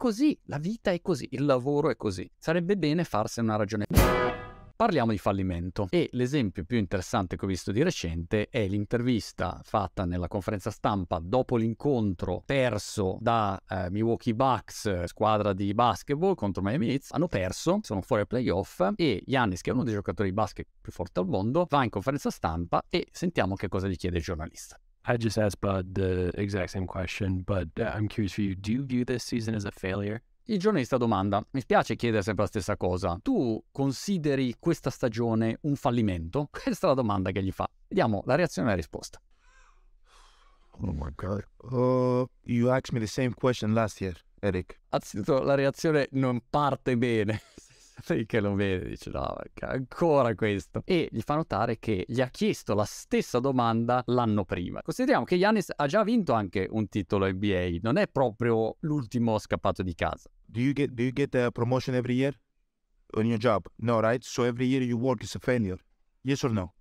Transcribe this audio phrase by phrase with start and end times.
[0.00, 2.26] così, la vita è così, il lavoro è così.
[2.38, 3.84] Sarebbe bene farsene una ragione.
[4.74, 10.06] Parliamo di fallimento e l'esempio più interessante che ho visto di recente è l'intervista fatta
[10.06, 16.92] nella conferenza stampa dopo l'incontro perso da eh, Milwaukee Bucks, squadra di basketball contro Miami
[16.92, 17.08] Heat.
[17.10, 20.66] Hanno perso, sono fuori ai playoff e Giannis, che è uno dei giocatori di basket
[20.80, 24.22] più forti al mondo, va in conferenza stampa e sentiamo che cosa gli chiede il
[24.22, 24.80] giornalista.
[25.06, 28.54] I just asked Bud the exact same question, but uh, I'm curious for you.
[28.54, 30.22] Do you view this season as a failure?
[30.44, 35.76] Il giornalista domanda, mi spiace chiedere sempre la stessa cosa, tu consideri questa stagione un
[35.76, 36.48] fallimento?
[36.52, 37.68] Questa è la domanda che gli fa.
[37.86, 39.20] Vediamo la reazione e la risposta.
[40.82, 41.44] Oh my god.
[41.70, 44.80] Uh, you asked me the same question last year, Eric.
[44.88, 47.40] Anzitutto la reazione non parte bene.
[48.26, 50.82] Che lo vede dice no, ancora questo.
[50.84, 54.82] E gli fa notare che gli ha chiesto la stessa domanda l'anno prima.
[54.82, 59.82] Consideriamo che Giannis ha già vinto anche un titolo NBA, non è proprio l'ultimo scappato
[59.82, 60.30] di casa.
[60.44, 62.38] Do you get do you get a promotion every year
[63.12, 63.66] on your job?
[63.76, 64.22] No, right?
[64.24, 65.78] So every year you work is a failure.
[66.22, 66.74] Yes or no?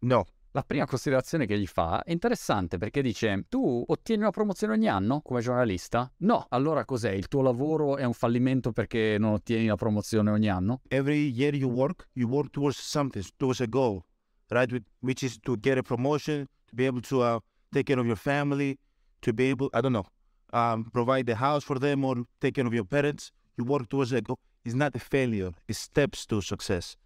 [0.00, 0.26] No.
[0.56, 4.86] La prima considerazione che gli fa è interessante perché dice tu ottieni una promozione ogni
[4.86, 6.08] anno come giornalista?
[6.18, 7.10] No, allora cos'è?
[7.10, 10.82] Il tuo lavoro è un fallimento perché non ottieni la promozione ogni anno?
[10.86, 14.04] Every year you work, you work towards something, towards a goal,
[14.50, 14.70] right?
[15.00, 17.40] Which is to get a promotion, to be able to uh,
[17.72, 18.78] take care of your family,
[19.22, 20.06] to be able, I don't know,
[20.52, 23.32] um, provide the house for them or take care of your parents.
[23.56, 24.38] You work towards a goal.
[24.64, 26.96] It's not a failure, it's steps to success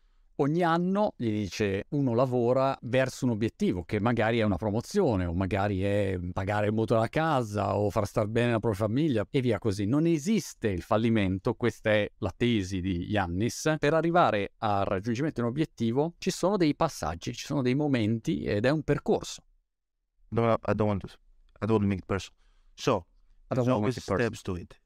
[0.40, 5.32] ogni anno gli dice uno lavora verso un obiettivo che magari è una promozione o
[5.32, 9.40] magari è pagare il mutuo della casa o far star bene la propria famiglia e
[9.40, 9.86] via così.
[9.86, 13.76] Non esiste il fallimento, questa è la tesi di Yannis.
[13.78, 18.44] Per arrivare al raggiungimento di un obiettivo ci sono dei passaggi, ci sono dei momenti
[18.44, 19.42] ed è un percorso.
[20.30, 21.08] No, I don't want to,
[21.60, 22.38] I don't want to make it personal.
[22.74, 23.06] So,
[23.50, 24.78] I don't there's always steps to it.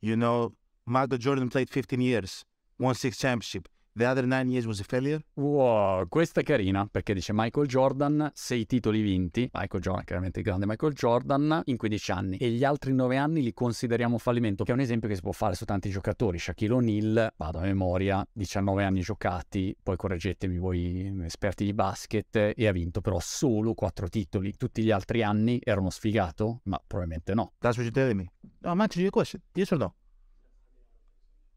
[0.00, 2.44] You know, Michael Jordan played 15 years,
[2.78, 3.70] won six championships.
[3.98, 5.20] The other nine years was a failure?
[5.34, 9.50] Wow, questa è carina perché dice Michael Jordan, sei titoli vinti.
[9.52, 12.36] Michael Jordan, chiaramente il grande Michael Jordan, in 15 anni.
[12.36, 15.32] E gli altri 9 anni li consideriamo fallimento, che è un esempio che si può
[15.32, 16.38] fare su tanti giocatori.
[16.38, 22.68] Shaquille O'Neal, vado a memoria, 19 anni giocati, poi correggetemi voi esperti di basket, e
[22.68, 24.56] ha vinto però solo 4 titoli.
[24.56, 26.60] Tutti gli altri anni erano sfigato?
[26.66, 27.54] Ma probabilmente no.
[27.58, 28.30] That's what you're telling me.
[28.60, 29.42] No, I'm answering your question.
[29.54, 29.94] Yes or no?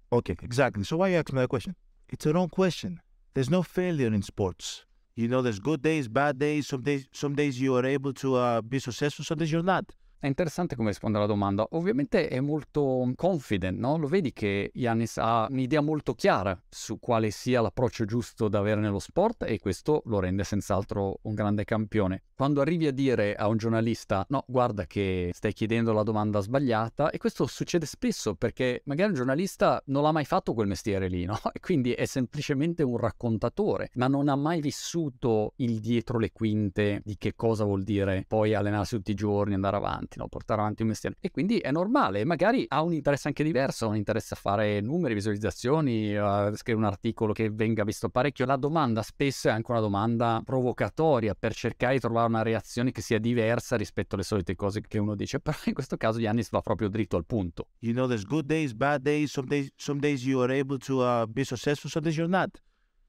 [0.08, 0.84] Okay, exactly.
[0.84, 1.76] So why are you asking me that question?
[2.12, 3.00] It's a wrong question.
[3.34, 4.86] There's no failure in sports.
[5.16, 6.68] You know, there's good days, bad days.
[6.68, 9.94] Some days, some days you are able to uh, be successful, some days you're not.
[10.22, 11.68] È interessante come risponde alla domanda.
[11.72, 13.98] Ovviamente è molto confident, no?
[13.98, 18.82] Lo vedi che Yannis ha un'idea molto chiara su quale sia l'approccio giusto da avere
[18.82, 22.22] nello sport e questo lo rende senz'altro un grande campione.
[22.36, 27.10] Quando arrivi a dire a un giornalista no, guarda che stai chiedendo la domanda sbagliata
[27.10, 31.26] e questo succede spesso perché magari un giornalista non l'ha mai fatto quel mestiere lì,
[31.26, 31.40] no?
[31.52, 37.02] E quindi è semplicemente un raccontatore, ma non ha mai vissuto il dietro le quinte
[37.04, 40.28] di che cosa vuol dire poi allenarsi tutti i giorni, andare avanti avanti, no?
[40.28, 41.16] portare avanti un mestiere.
[41.20, 45.14] E quindi è normale, magari ha un interesse anche diverso, un interesse a fare numeri,
[45.14, 48.46] visualizzazioni, a scrivere un articolo che venga visto parecchio.
[48.46, 53.02] La domanda spesso è anche una domanda provocatoria per cercare di trovare una reazione che
[53.02, 56.62] sia diversa rispetto alle solite cose che uno dice, però in questo caso Yannis va
[56.62, 57.68] proprio dritto al punto.
[57.80, 61.02] You know, there's good days, bad days, some days, some days you are able to
[61.02, 62.50] uh, be successful, some days you're not.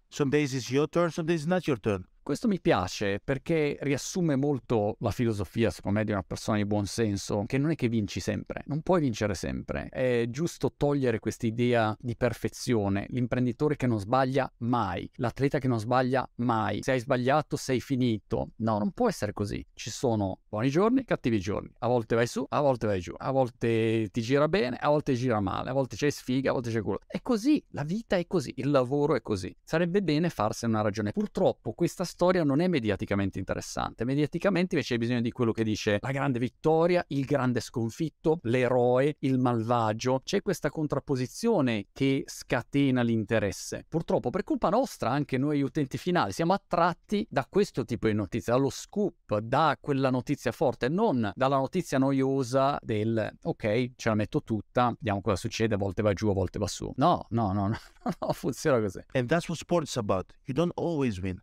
[0.09, 2.05] Some days it's your turn, some days it's not your turn.
[2.25, 6.87] Questo mi piace perché riassume molto la filosofia, secondo me, di una persona di buon
[6.87, 9.89] senso, che non è che vinci sempre, non puoi vincere sempre.
[9.89, 15.81] È giusto togliere questa idea di perfezione, l'imprenditore che non sbaglia mai, l'atleta che non
[15.81, 16.81] sbaglia mai.
[16.83, 18.51] Se hai sbagliato sei finito.
[18.59, 19.67] No, non può essere così.
[19.75, 21.73] Ci sono buoni giorni, cattivi giorni.
[21.81, 23.15] A volte vai su, a volte vai giù.
[23.17, 26.71] A volte ti gira bene, a volte gira male, a volte c'è sfiga, a volte
[26.71, 27.01] c'è culo.
[27.05, 29.53] È così, la vita è così, il lavoro è così.
[29.65, 31.11] Sarebbe bene farsene una ragione.
[31.11, 34.05] Purtroppo questa storia non è mediaticamente interessante.
[34.05, 39.17] Mediaticamente invece hai bisogno di quello che dice la grande vittoria, il grande sconfitto, l'eroe,
[39.21, 40.21] il malvagio.
[40.23, 43.87] C'è questa contrapposizione che scatena l'interesse.
[43.89, 48.53] Purtroppo per colpa nostra, anche noi utenti finali, siamo attratti da questo tipo di notizia,
[48.53, 54.43] dallo scoop, da quella notizia forte, non dalla notizia noiosa del ok, ce la metto
[54.43, 56.93] tutta, vediamo cosa succede, a volte va giù, a volte va su.
[56.97, 57.79] No, no, no, no,
[58.21, 59.01] no funziona così.
[59.13, 60.33] And that's what sports about.
[60.45, 61.43] You don't always win.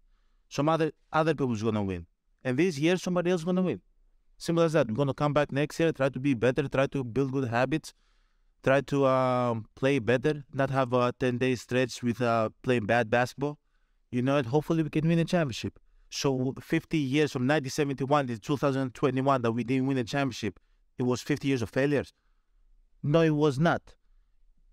[0.50, 2.06] Some other other people's gonna win.
[2.44, 3.82] And this year somebody else is gonna win.
[4.38, 4.88] Simple as that.
[4.88, 7.94] We're gonna come back next year, try to be better, try to build good habits,
[8.64, 13.10] try to um, play better, not have a ten day stretch with uh, playing bad
[13.10, 13.60] basketball.
[14.12, 15.78] You know, and hopefully we can win a championship.
[16.10, 20.60] So 50 years from 1971 to 2021 that we didn't win a championship,
[20.98, 22.12] it was 50 years of failures.
[23.04, 23.94] No, it was not.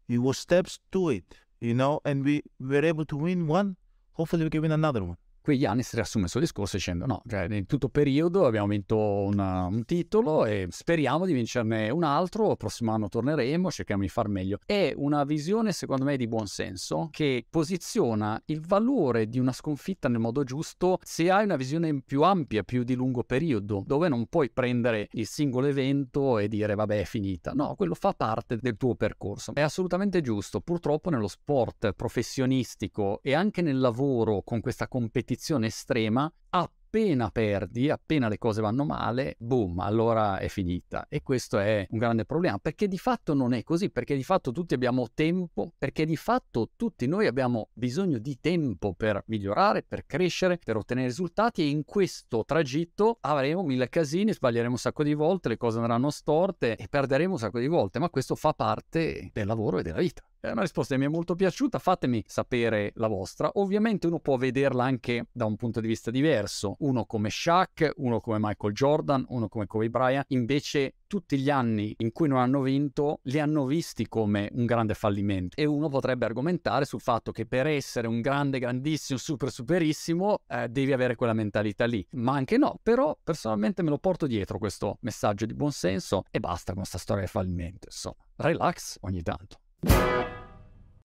[0.09, 1.25] It was steps to it,
[1.61, 3.77] you know, and we were able to win one.
[4.13, 5.19] Hopefully, we can win another one.
[5.47, 9.67] Qui Giannis riassume il suo discorso dicendo no, cioè in tutto periodo abbiamo vinto una,
[9.67, 14.27] un titolo e speriamo di vincerne un altro, il prossimo anno torneremo, cerchiamo di far
[14.27, 14.59] meglio.
[14.67, 20.09] È una visione secondo me di buon senso che posiziona il valore di una sconfitta
[20.09, 24.27] nel modo giusto se hai una visione più ampia, più di lungo periodo, dove non
[24.27, 27.53] puoi prendere il singolo evento e dire vabbè è finita.
[27.53, 29.55] No, quello fa parte del tuo percorso.
[29.55, 30.61] È assolutamente giusto.
[30.61, 37.91] Purtroppo nello sport professionistico e anche nel lavoro con questa competizione competizione estrema, appena perdi,
[37.91, 41.07] appena le cose vanno male, boom, allora è finita.
[41.11, 44.51] E questo è un grande problema, perché di fatto non è così, perché di fatto
[44.51, 50.07] tutti abbiamo tempo, perché di fatto tutti noi abbiamo bisogno di tempo per migliorare, per
[50.07, 55.15] crescere, per ottenere risultati e in questo tragitto avremo mille casini, sbaglieremo un sacco di
[55.15, 59.31] volte, le cose andranno storte e perderemo un sacco di volte, ma questo fa parte
[59.35, 60.27] del lavoro e della vita.
[60.47, 63.51] È una risposta che mi è molto piaciuta, fatemi sapere la vostra.
[63.55, 68.21] Ovviamente uno può vederla anche da un punto di vista diverso, uno come Shaq, uno
[68.21, 72.61] come Michael Jordan, uno come Kobe Bryant, invece tutti gli anni in cui non hanno
[72.61, 77.45] vinto li hanno visti come un grande fallimento e uno potrebbe argomentare sul fatto che
[77.45, 82.57] per essere un grande, grandissimo, super, superissimo eh, devi avere quella mentalità lì, ma anche
[82.57, 86.99] no, però personalmente me lo porto dietro questo messaggio di buonsenso e basta con questa
[86.99, 89.59] storia di fallimento, insomma, relax ogni tanto.